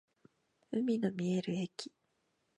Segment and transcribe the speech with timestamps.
[0.71, 1.91] 海の見える駅